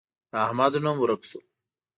د 0.31 0.33
احمد 0.45 0.73
نوم 0.83 0.97
ورک 1.01 1.21
شو. 1.29 1.39